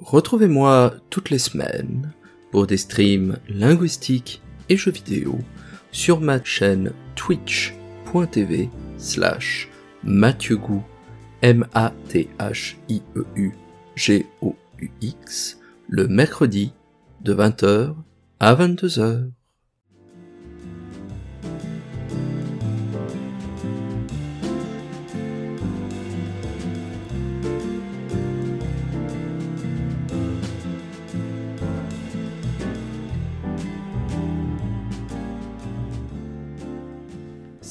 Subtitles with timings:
[0.00, 2.12] Retrouvez-moi toutes les semaines
[2.50, 5.38] pour des streams linguistiques et jeux vidéo
[5.92, 9.68] sur ma chaîne twitch.tv slash
[10.02, 10.58] mathieu
[11.42, 11.82] M-A-T-H-I-E-U
[13.96, 15.58] G-O-U-X
[15.88, 16.72] le mercredi
[17.20, 17.94] de 20h
[18.40, 19.30] à 22h.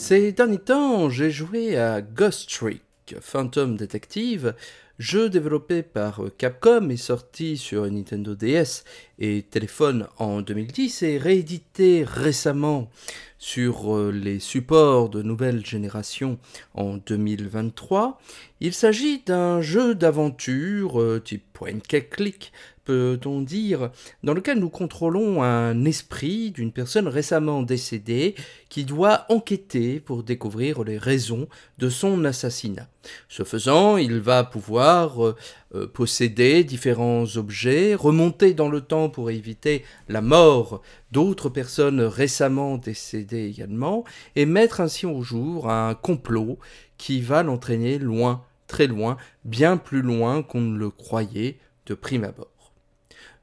[0.10, 2.82] Ces derniers temps, j'ai joué à Ghost Trick,
[3.22, 4.56] Phantom Detective,
[4.98, 8.86] jeu développé par Capcom et sorti sur Nintendo DS
[9.20, 12.90] et téléphone en 2010 et réédité récemment
[13.38, 16.40] sur euh, les supports de nouvelle génération
[16.74, 18.20] en 2023.
[18.62, 22.52] Il s'agit d'un jeu d'aventure euh, type point and click
[22.90, 23.92] peut-on dire,
[24.24, 28.34] dans lequel nous contrôlons un esprit d'une personne récemment décédée
[28.68, 32.88] qui doit enquêter pour découvrir les raisons de son assassinat.
[33.28, 35.36] Ce faisant, il va pouvoir euh,
[35.76, 42.80] euh, posséder différents objets, remonter dans le temps pour éviter la mort d'autres personnes récemment
[42.80, 44.04] décédées également,
[44.36, 46.58] et mettre ainsi au jour un complot
[46.98, 52.24] qui va l'entraîner loin, très loin, bien plus loin qu'on ne le croyait de prime
[52.24, 52.59] abord.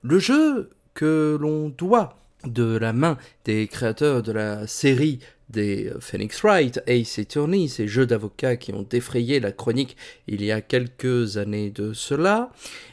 [0.09, 5.19] Le jeu que l'on doit de la main des créateurs de la série
[5.49, 9.97] des Phoenix Wright, Ace Attorney, ces jeux d'avocats qui ont défrayé la chronique
[10.29, 12.53] il y a quelques années de cela,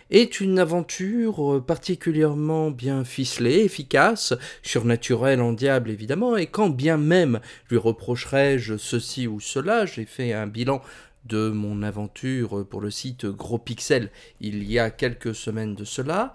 [0.10, 7.42] est une aventure particulièrement bien ficelée, efficace, surnaturelle en diable évidemment, et quand bien même
[7.70, 10.82] lui reprocherais-je ceci ou cela, j'ai fait un bilan
[11.26, 14.10] de mon aventure pour le site Gros Pixel
[14.42, 16.34] il y a quelques semaines de cela,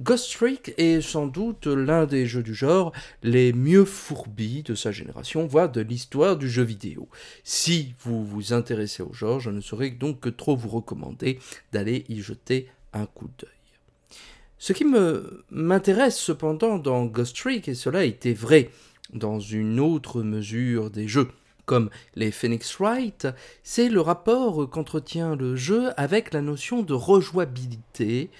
[0.00, 2.90] Ghost Trick est sans doute l'un des jeux du genre
[3.22, 7.10] les mieux fourbis de sa génération, voire de l'histoire du jeu vidéo.
[7.44, 11.38] Si vous vous intéressez au genre, je ne saurais donc que trop vous recommander
[11.72, 13.50] d'aller y jeter un coup d'œil.
[14.56, 14.86] Ce qui
[15.50, 18.70] m'intéresse cependant dans Ghost Trick, et cela était vrai
[19.12, 21.28] dans une autre mesure des jeux,
[21.66, 23.28] comme les Phoenix Wright,
[23.62, 28.30] c'est le rapport qu'entretient le jeu avec la notion de rejouabilité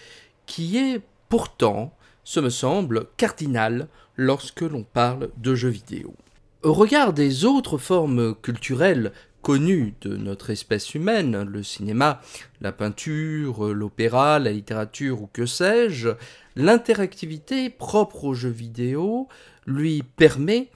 [0.47, 6.15] qui est pourtant, ce me semble cardinal lorsque l'on parle de jeux vidéo.
[6.63, 12.21] Au regard des autres formes culturelles connues de notre espèce humaine, le cinéma,
[12.61, 16.11] la peinture, l'opéra, la littérature ou que sais-je,
[16.57, 19.29] l'interactivité propre aux jeux vidéo
[19.67, 20.69] lui permet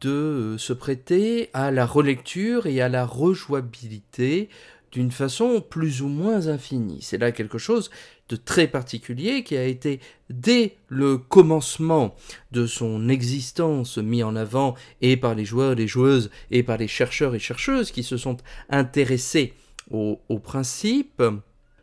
[0.00, 4.48] de se prêter à la relecture et à la rejouabilité
[4.92, 6.98] d'une façon plus ou moins infinie.
[7.02, 7.90] C'est là quelque chose
[8.28, 12.14] de très particulier qui a été dès le commencement
[12.52, 16.88] de son existence mis en avant et par les joueurs, les joueuses et par les
[16.88, 18.38] chercheurs et chercheuses qui se sont
[18.70, 19.52] intéressés
[19.90, 21.22] au, au principe.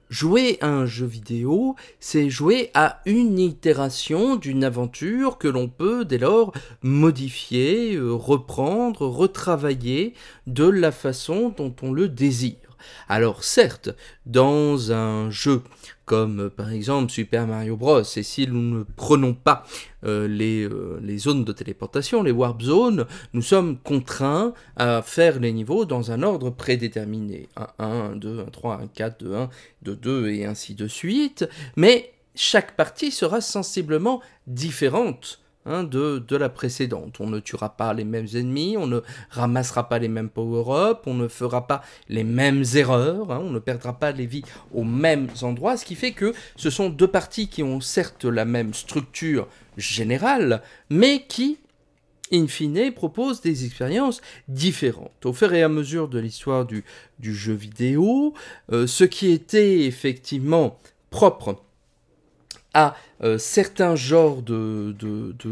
[0.10, 6.06] Jouer à un jeu vidéo, c'est jouer à une itération d'une aventure que l'on peut
[6.06, 6.54] dès lors
[6.84, 10.14] modifier, euh, reprendre, retravailler
[10.46, 12.63] de la façon dont on le désire.
[13.10, 13.90] Alors certes,
[14.26, 15.62] dans un jeu
[16.06, 18.02] comme euh, par exemple Super Mario Bros.
[18.02, 19.64] Et si nous ne prenons pas
[20.06, 25.40] euh, les, euh, les, zones de téléportation, les warp zones, nous sommes contraints à faire
[25.40, 27.48] les niveaux dans un ordre prédéterminé.
[27.56, 29.50] 1, 1, 1, 2, 1, 3, 1, 4, 2, 1,
[29.84, 31.48] 2, 2 et ainsi de suite.
[31.76, 37.22] Mais chaque partie sera sensiblement différente Hein, de, la précédente.
[37.22, 41.14] On ne tuera pas les mêmes ennemis, on ne ramassera pas les mêmes power-up, on
[41.14, 44.44] ne fera pas les mêmes erreurs, hein, on ne perdra pas les vies
[44.74, 48.44] aux mêmes endroits, ce qui fait que ce sont deux parties qui ont certes la
[48.44, 49.48] même structure
[49.78, 51.60] générale, mais qui,
[52.34, 54.20] in fine, proposent des expériences
[54.50, 55.26] différentes.
[55.26, 56.84] Au fur et à mesure de l'histoire du,
[57.20, 58.34] du, jeu vidéo,
[58.74, 60.78] euh, ce qui était effectivement
[61.10, 61.56] propre
[62.74, 64.96] à euh, certains genres de,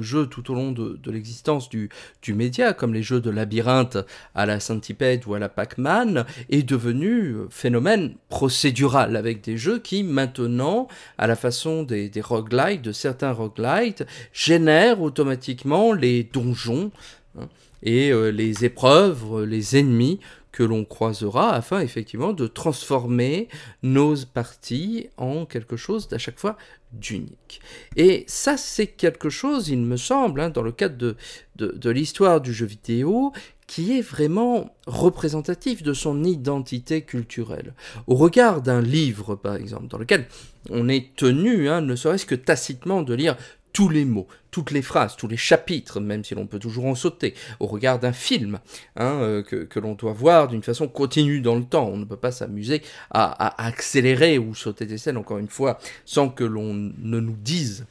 [0.01, 1.90] jeux tout au long de, l'existence du,
[2.30, 3.98] média, comme les jeux de labyrinthe
[4.36, 9.80] à la Centipede ou à la Pac-Man, est devenu euh, phénomène procédural, avec des jeux
[9.80, 10.88] qui maintenant,
[11.18, 16.92] à la façon des, des roguelites, de certains roguelites, génèrent automatiquement les donjons
[17.40, 17.48] hein,
[17.84, 20.19] et euh, les épreuves, les ennemis
[20.51, 23.48] que l'on croisera afin effectivement de transformer
[23.83, 26.57] nos parties en quelque chose d'à chaque fois
[26.92, 27.62] d'unique.
[27.95, 31.15] Et ça c'est quelque chose, il me semble, hein, dans le cadre de,
[31.56, 33.31] de, l'histoire du jeu vidéo,
[33.68, 37.74] qui est vraiment représentatif de son identité culturelle.
[38.07, 40.27] Au regard d'un livre, par exemple, dans lequel
[40.69, 43.38] on est tenu, hein, ne serait-ce que tacitement, de lire
[43.73, 46.95] tous les mots, toutes les phrases, tous les chapitres, même si l'on peut toujours en
[46.95, 48.59] sauter, au regard d'un film
[48.95, 51.88] hein, euh, que, l'on doit voir d'une façon continue dans le temps.
[51.88, 56.29] On ne peut pas s'amuser à, accélérer ou sauter des scènes, encore une fois, sans
[56.29, 57.85] que l'on ne nous dise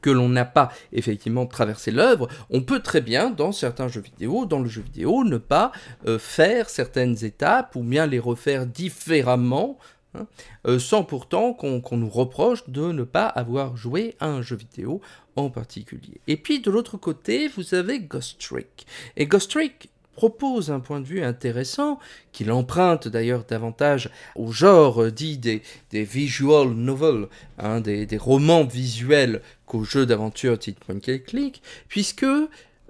[0.00, 4.46] que l'on n'a pas effectivement traversé l'œuvre, on peut très bien, dans certains jeux vidéo,
[4.46, 5.72] dans le jeu vidéo, ne pas
[6.06, 9.78] euh, faire certaines étapes ou bien les refaire différemment
[10.14, 10.26] Hein,
[10.66, 15.00] euh, sans pourtant qu'on nous reproche de ne pas avoir joué à un jeu vidéo
[15.36, 16.20] en particulier.
[16.26, 18.86] Et puis de l'autre côté, vous avez Ghost Trick.
[19.16, 19.88] Et Ghost Trick
[20.20, 21.98] propose un point de vue intéressant,
[22.32, 25.62] qu'il emprunte d'ailleurs davantage au genre euh, dit des,
[25.92, 27.28] visual novels,
[27.58, 32.26] hein, des, romans visuels qu'aux jeux d'aventure type point click, puisque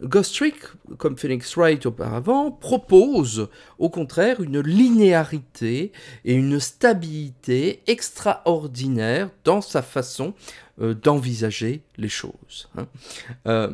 [0.02, 0.56] Ghost Trick,
[0.98, 3.48] comme Phoenix Wright auparavant, propose
[3.78, 5.92] au contraire une linéarité
[6.24, 10.34] et une stabilité extraordinaire dans sa façon
[10.80, 12.68] euh, d'envisager les choses.
[12.76, 12.86] Hein.
[13.46, 13.70] Euh,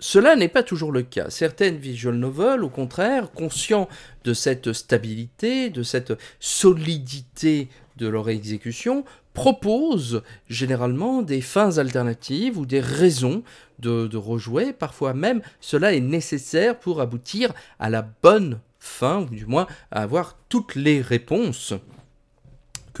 [0.00, 1.28] cela n'est pas toujours le cas.
[1.28, 3.88] Certaines visual novels, au contraire, conscients
[4.24, 9.04] de cette stabilité, de cette solidité de leur exécution,
[9.34, 13.42] proposent généralement des fins alternatives ou des raisons
[13.78, 14.72] de, rejouer.
[14.72, 20.02] Parfois même, cela est nécessaire pour aboutir à la bonne fin, ou du moins à
[20.02, 21.74] avoir toutes les réponses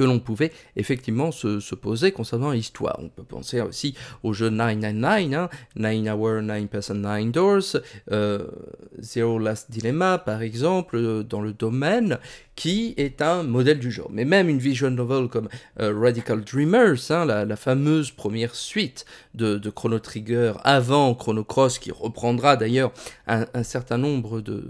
[0.00, 2.98] que l'on pouvait effectivement se, poser concernant l'histoire.
[3.00, 7.76] On peut penser aussi au jeu 999, hein, 9 Hour, 9 Person, 9 Doors,
[8.10, 8.46] euh,
[8.98, 12.18] Zero Last Dilemma par exemple, euh, dans le domaine,
[12.56, 14.08] qui est un modèle du genre.
[14.10, 15.48] Mais même une visual novel comme
[15.80, 19.04] euh, Radical Dreamers, hein, la, fameuse première suite
[19.34, 22.92] de, Chrono Trigger avant Chrono Cross, qui reprendra d'ailleurs
[23.26, 24.62] un, certain nombre de,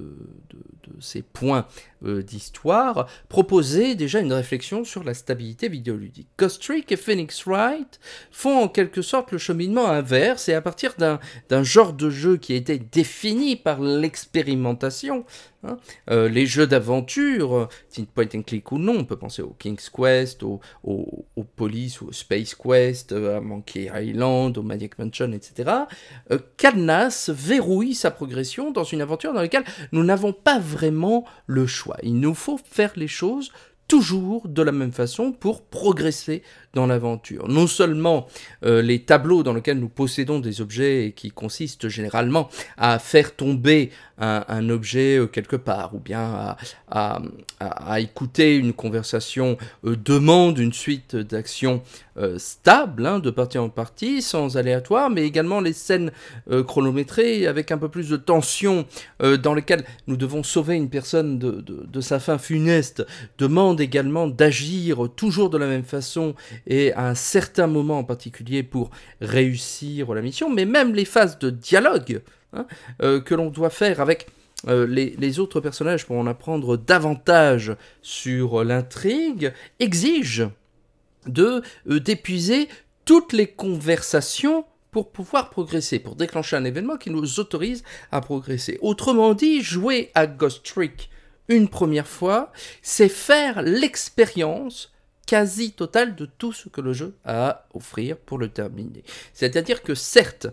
[1.00, 1.66] ces points
[2.04, 6.28] euh, d'histoire, proposait déjà une réflexion sur la stabilité vidéoludique.
[6.38, 8.00] Ghost Trick et Phoenix Wright
[8.30, 12.54] font en quelque sorte le cheminement inverse, et à partir d'un genre de jeu qui
[12.54, 15.24] été défini par l'expérimentation,
[15.62, 15.76] Hein.
[16.10, 17.68] Euh, les jeux d'aventure,
[18.14, 21.24] point and click ou non, on peut penser au King's Quest, au, au,
[21.56, 25.70] Police ou au Space Quest, euh, à Monkey Island, au Magic Mansion, etc.
[26.30, 31.66] Euh, cadenas verrouille sa progression dans une aventure dans laquelle nous n'avons pas vraiment le
[31.66, 31.96] choix.
[32.02, 33.52] Il nous faut faire les choses
[33.90, 36.44] toujours de la même façon pour progresser
[36.74, 37.48] dans l'aventure.
[37.48, 38.28] Non seulement
[38.64, 43.34] euh, les tableaux dans lesquels nous possédons des objets et qui consistent généralement à faire
[43.34, 43.90] tomber
[44.22, 46.54] un, objet euh, quelque part ou bien
[46.90, 47.20] à,
[47.98, 49.56] écouter une conversation
[49.86, 51.82] euh, demandent une suite d'actions
[52.36, 56.12] stables hein, de partie en partie sans aléatoire, mais également les scènes
[56.66, 58.84] chronométrées avec un peu plus de tension
[59.20, 63.06] dans lesquelles nous devons sauver une personne de, de sa fin funeste
[63.80, 66.34] également d'agir toujours de la même façon
[66.66, 68.90] et à un certain moment en particulier pour
[69.20, 72.22] réussir la mission, mais même les phases de dialogue
[72.52, 72.66] hein,
[73.02, 74.26] euh, que l'on doit faire avec
[74.68, 80.52] euh, les, autres personnages pour en apprendre davantage sur l'intrigue exigent
[81.26, 82.68] de euh, d'épuiser
[83.06, 88.78] toutes les conversations pour pouvoir progresser, pour déclencher un événement qui nous autorise à progresser.
[88.82, 91.10] Autrement dit, jouer à Ghost Trick
[91.50, 94.92] une première fois, c'est faire l'expérience
[95.26, 99.04] quasi totale de tout ce que le jeu a à offrir pour le terminer.
[99.32, 100.48] C'est-à-dire que certes,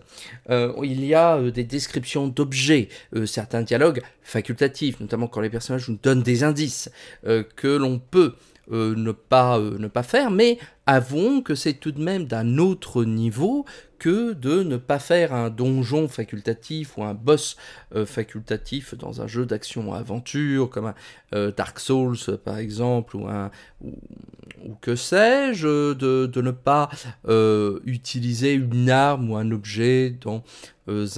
[0.50, 5.50] euh, il y a euh, des descriptions d'objets, euh, certains dialogues facultatifs, notamment quand les
[5.50, 6.90] personnages nous donnent des indices
[7.24, 8.34] que l'on peut
[8.70, 10.58] ne, pas, ne pas faire, mais
[10.88, 13.66] avouons que c'est tout de même d'un autre niveau
[13.98, 17.58] que de ne pas faire un donjon facultatif ou un boss
[17.94, 20.94] euh, facultatif dans un jeu d'action-aventure comme un
[21.34, 23.50] euh, Dark Souls par exemple ou, un,
[23.82, 26.88] ou, que sais-je, de, ne pas
[27.28, 30.42] euh, utiliser une arme ou un objet dans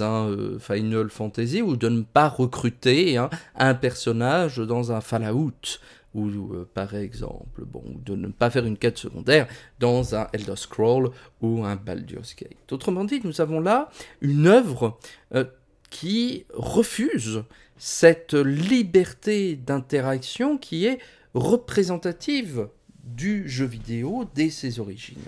[0.01, 5.79] un Final Fantasy ou de ne pas recruter hein, un personnage dans un Fallout
[6.13, 6.29] ou
[6.73, 9.47] par exemple, bon, de ne pas faire une quête secondaire
[9.79, 12.71] dans un Elder Scroll ou un Baldur's Gate.
[12.71, 13.89] Autrement dit, nous avons là
[14.21, 14.97] une œuvre
[15.33, 15.45] euh,
[15.89, 17.43] qui refuse
[17.77, 20.99] cette liberté d'interaction qui est
[21.33, 22.67] représentative
[23.03, 25.23] du jeu vidéo dès ses origines.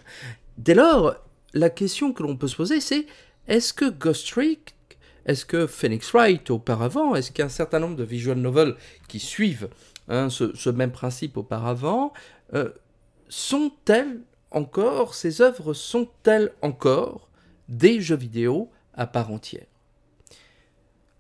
[0.58, 1.16] Dès lors,
[1.54, 3.08] la question que l'on peut se poser, c'est
[3.48, 4.76] est-ce que Ghost Trick,
[5.26, 8.76] est-ce que Phoenix Wright auparavant, est-ce qu'un certain nombre de visual novels
[9.08, 9.70] qui suivent
[10.10, 12.12] Hein, ce, même principe auparavant,
[12.54, 12.70] euh,
[13.30, 14.20] sont-elles
[14.52, 17.30] encore, ces œuvres sont-elles encore
[17.70, 19.66] des jeux vidéo à part entière?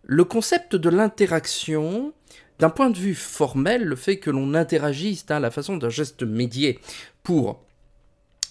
[0.03, 2.13] Le concept de l'interaction,
[2.59, 5.89] d'un point de vue formel, le fait que l'on interagisse à hein, la façon d'un
[5.89, 6.79] geste médié
[7.23, 7.63] pour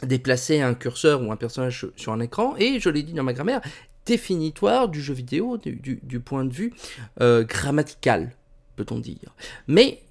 [0.03, 3.35] déplacer un curseur ou un personnage sur un écran, et je l'ai dit dans ma
[3.35, 3.61] grammaire,
[4.07, 6.73] définitoire du jeu vidéo du, point de vue
[7.21, 8.35] euh, grammatical,
[8.77, 9.35] peut-on dire.
[9.69, 10.03] Mais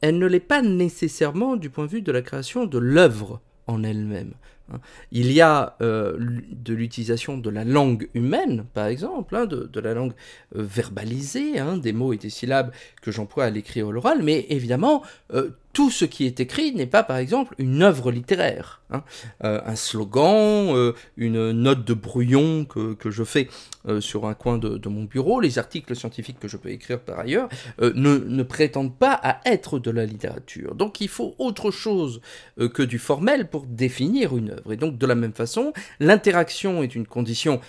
[0.00, 3.82] elle ne l'est pas nécessairement du point de vue de la création de l'œuvre en
[3.82, 4.34] elle-même.
[4.72, 4.78] Hein.
[5.12, 9.94] Il y a euh, de l'utilisation de la langue humaine, par exemple, hein, de, la
[9.94, 10.12] langue
[10.56, 14.22] euh, verbalisée, hein, des mots et des syllabes que j'emploie à l'écrit ou à l'oral,
[14.22, 15.02] mais évidemment,
[15.78, 18.80] tout ce qui est écrit n'est pas, par exemple, une œuvre littéraire.
[18.90, 19.04] Hein.
[19.44, 23.48] Euh, un slogan, euh, une note de brouillon que, que je fais
[23.86, 26.98] euh, sur un coin de, de, mon bureau, les articles scientifiques que je peux écrire
[26.98, 27.48] par ailleurs,
[27.80, 30.74] ne, ne, prétendent pas à être de la littérature.
[30.74, 32.20] Donc il faut autre chose
[32.56, 34.72] que du formel pour définir une œuvre.
[34.72, 37.60] Et donc de la même façon, l'interaction est une condition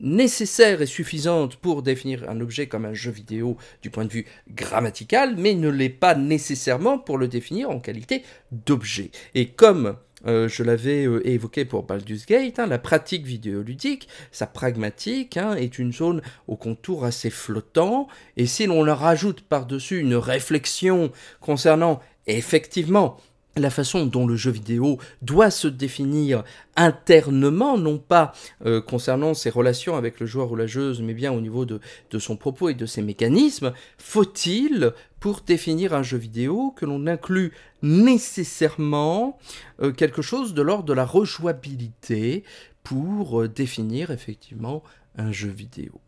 [0.00, 4.26] nécessaire et suffisante pour définir un objet comme un jeu vidéo du point de vue
[4.50, 9.10] grammatical, mais ne l'est pas nécessairement pour le définir en qualité d'objet.
[9.34, 14.46] Et comme euh, je l'avais euh, évoqué pour Baldur's Gate, hein, la pratique vidéoludique, sa
[14.46, 20.00] pragmatique, hein, est une zone au contour assez flottant, et si l'on leur rajoute par-dessus
[20.00, 23.18] une réflexion concernant effectivement
[23.56, 26.44] la façon dont le jeu vidéo doit se définir
[26.76, 28.32] internement, non pas
[28.64, 30.66] euh, concernant ses relations avec le joueur ou la
[31.00, 31.80] mais bien au niveau de,
[32.18, 37.52] son propos et de ses mécanismes, faut-il, pour définir un jeu vidéo, que l'on inclut
[37.82, 39.38] nécessairement
[39.80, 42.44] euh, quelque chose de l'ordre de la rejouabilité
[42.84, 44.82] pour euh, définir effectivement
[45.16, 46.00] un jeu vidéo?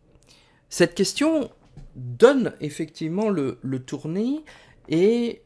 [0.69, 1.51] Cette question
[1.97, 4.45] donne effectivement le, le tournis
[4.89, 5.43] et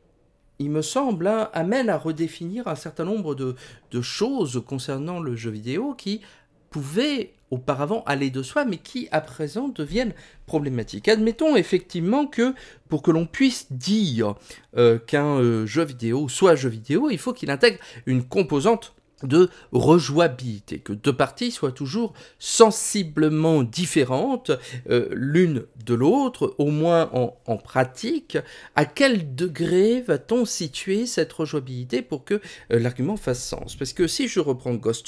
[0.64, 3.54] il me semble, hein, amène à redéfinir un certain nombre de,
[4.00, 6.22] choses concernant le jeu vidéo qui
[6.70, 10.14] pouvaient auparavant aller de soi, mais qui à présent deviennent
[10.46, 11.06] problématiques.
[11.06, 12.54] Admettons effectivement que
[12.88, 14.34] pour que l'on puisse dire
[14.76, 19.48] euh, qu'un euh, jeu vidéo soit jeu vidéo, il faut qu'il intègre une composante de
[19.72, 24.50] rejouabilité, que deux parties soient toujours sensiblement différentes
[24.90, 28.36] euh, l'une de l'autre, au moins en, pratique.
[28.74, 32.40] À quel degré va-t-on situer cette rejouabilité pour que euh,
[32.78, 33.76] l'argument fasse sens?
[33.76, 35.06] Parce que si je reprends Ghost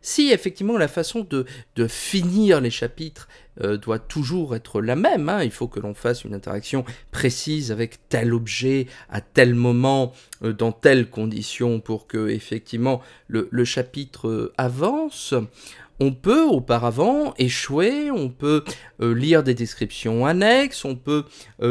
[0.00, 1.44] si effectivement la façon de,
[1.76, 3.28] de finir les chapitres
[3.60, 5.28] euh, doit toujours être la même.
[5.28, 5.42] Hein.
[5.42, 10.12] Il faut que l'on fasse une interaction précise avec tel objet à tel moment,
[10.44, 15.34] euh, dans telles conditions, pour que effectivement le, chapitre euh, avance.
[16.00, 18.64] On peut auparavant échouer, on peut
[19.00, 21.24] lire des descriptions annexes, on peut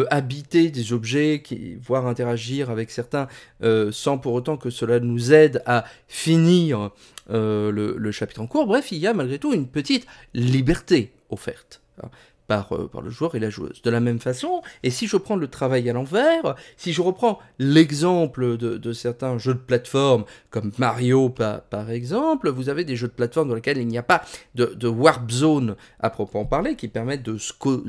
[0.09, 1.41] habiter des objets,
[1.81, 3.27] voire interagir avec certains,
[3.91, 6.91] sans pour autant que cela nous aide à finir
[7.29, 8.67] le, le, chapitre en cours.
[8.67, 11.81] Bref, il y a malgré tout une petite liberté offerte
[12.47, 13.81] par, euh, par le joueur et la joueuse.
[13.81, 17.39] De la même façon, et si je prends le travail à l'envers, si je reprends
[17.59, 23.13] l'exemple de, certains jeux de plateforme, comme Mario par, exemple, vous avez des jeux de
[23.13, 24.23] plateforme dans lesquels il n'y a pas
[24.55, 27.37] de, warp zone à proprement parler, qui permettent de,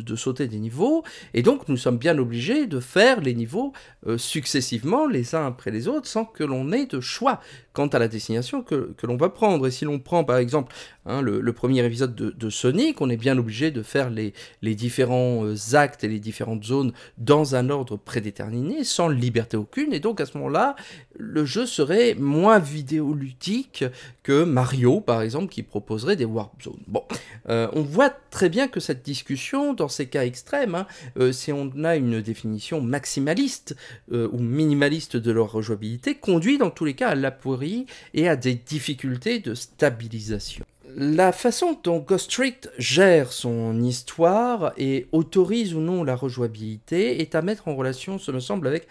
[0.00, 3.72] de, sauter des niveaux, et donc nous sommes bien obligés de faire les niveaux
[4.06, 7.40] euh, successivement, les uns après les autres, sans que l'on ait de choix
[7.78, 9.68] quant à la destination que, l'on va prendre.
[9.68, 10.74] Et si l'on prend par exemple
[11.06, 15.44] hein, le, premier épisode de, Sonic, on est bien obligé de faire les, les différents
[15.44, 20.20] euh, actes et les différentes zones dans un ordre prédéterminé, sans liberté aucune, et donc
[20.20, 20.76] à ce moment-là,
[21.16, 23.84] le jeu serait moins vidéoludique
[24.22, 26.82] que Mario, par exemple, qui proposerait des warp zones.
[26.86, 27.02] Bon,
[27.48, 30.86] euh, on voit très bien que cette discussion, dans ces cas extrêmes, hein,
[31.18, 33.76] euh, si on a une définition maximaliste
[34.10, 38.54] ou minimaliste de leur rejouabilité, conduit dans tous les cas à l'aporie et à des
[38.54, 40.64] difficultés de stabilisation
[40.94, 42.40] la façon dont Ghost
[42.78, 48.32] gère son histoire et autorise ou non la rejouabilité est à mettre en relation, ce
[48.32, 48.88] me semble, avec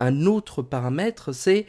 [0.00, 1.66] un autre paramètre, c'est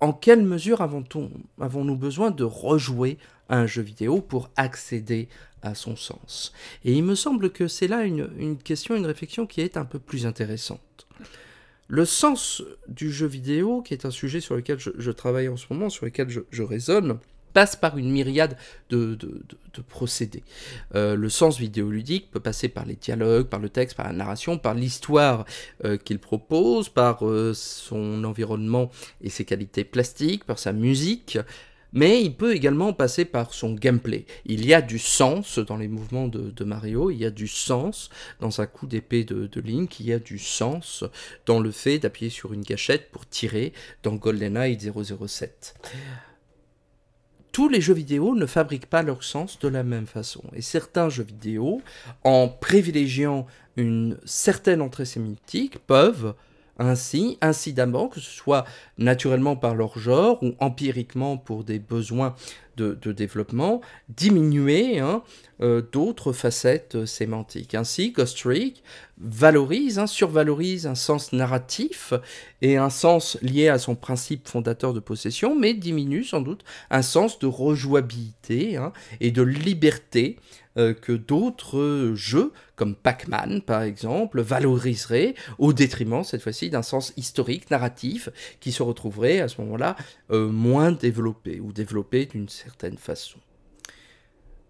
[0.00, 3.18] en quelle mesure avons-nous besoin de rejouer
[3.48, 5.28] un jeu vidéo pour accéder
[5.62, 6.52] à son sens
[6.84, 9.98] Et il me semble que c'est là une, question, une réflexion qui est un peu
[9.98, 11.06] plus intéressante.
[11.88, 15.66] Le sens du jeu vidéo, qui est un sujet sur lequel je, travaille en ce
[15.70, 17.18] moment, sur lequel je raisonne,
[17.54, 18.58] passe par une myriade
[18.90, 19.16] de,
[19.88, 20.42] procédés.
[20.94, 24.58] Euh, le sens vidéoludique peut passer par les dialogues, par le texte, par la narration,
[24.58, 25.46] par l'histoire
[25.84, 28.90] euh, qu'il propose, par euh, son environnement
[29.22, 31.38] et ses qualités plastiques, par sa musique,
[31.92, 34.26] mais il peut également passer par son gameplay.
[34.46, 38.10] Il y a du sens dans les mouvements de, Mario, il y a du sens
[38.40, 41.04] dans un coup d'épée de, de, Link, il y a du sens
[41.46, 45.74] dans le fait d'appuyer sur une gâchette pour tirer dans GoldenEye 007
[47.54, 50.42] tous les jeux vidéo ne fabriquent pas leur sens de la même façon.
[50.54, 51.82] Et certains jeux vidéo,
[52.24, 53.46] en privilégiant
[53.76, 56.34] une certaine entrée sémitique, peuvent
[56.78, 58.64] ainsi, incidemment, que ce soit
[58.98, 62.34] naturellement par leur genre ou empiriquement pour des besoins
[62.76, 65.22] de, développement, diminuer hein,
[65.60, 67.74] euh, d'autres facettes sémantiques.
[67.74, 68.82] Ainsi, Ghost Trick
[69.18, 72.12] valorise, hein, survalorise un sens narratif
[72.62, 77.02] et un sens lié à son principe fondateur de possession, mais diminue sans doute un
[77.02, 84.40] sens de rejouabilité hein, et de liberté euh, que d'autres jeux, comme Pac-Man par exemple,
[84.40, 88.28] valoriseraient au détriment cette fois-ci d'un sens historique, narratif,
[88.60, 89.96] qui se retrouverait à ce moment-là
[90.30, 93.38] euh, moins développé ou développé d'une certaine façon.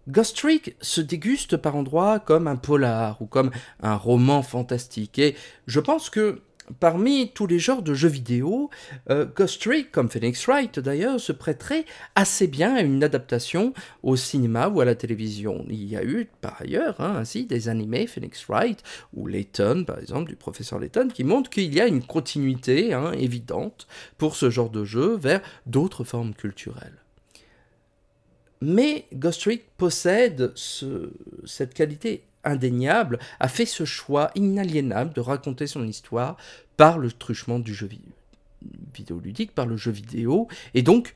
[0.07, 3.49] Ghost Trick se déguste par endroits comme un polar ou comme
[3.81, 5.35] un roman fantastique et
[5.65, 6.41] je pense que
[6.79, 8.69] Parmi tous les genres de jeux vidéo,
[9.09, 14.15] euh, Ghost Trick, comme Phoenix Wright d'ailleurs, se prêterait assez bien à une adaptation au
[14.15, 15.65] cinéma ou à la télévision.
[15.69, 18.81] Il y a eu par ailleurs hein, ainsi des animés Phoenix Wright
[19.13, 23.11] ou Layton par exemple du professeur Layton qui montrent qu'il y a une continuité hein,
[23.11, 26.97] évidente pour ce genre de jeu vers d'autres formes culturelles.
[28.61, 35.85] Mais Ghost Trick possède cette qualité indéniable, a fait ce choix inaliénable de raconter son
[35.87, 36.37] histoire
[36.77, 37.89] par le truchement du jeu
[38.93, 41.15] vidéoludique, par le jeu vidéo, et donc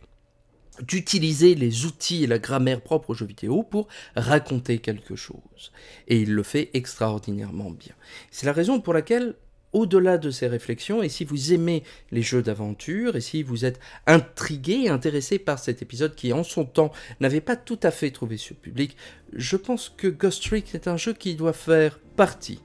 [0.81, 5.71] d'utiliser les outils et la grammaire propre au jeu vidéo pour raconter quelque chose.
[6.07, 7.93] Et il le fait extraordinairement bien.
[8.31, 9.35] C'est la raison pour laquelle
[9.73, 13.79] au-delà de ces réflexions, et si vous aimez les jeux d'aventure, et si vous êtes
[14.07, 18.37] intrigué, intéressé par cet épisode qui en son temps n'avait pas tout à fait trouvé
[18.37, 18.97] sur public,
[19.33, 22.61] je pense que Ghost Trick est un jeu qui doit faire partie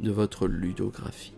[0.00, 1.37] de votre ludographie.